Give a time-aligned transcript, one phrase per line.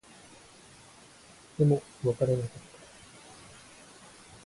[1.59, 2.57] でも、わからなかった